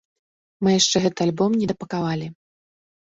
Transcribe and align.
Мы 0.67 0.71
яшчэ 0.79 0.97
гэты 1.05 1.27
альбом 1.27 1.59
недапакавалі. 1.61 2.27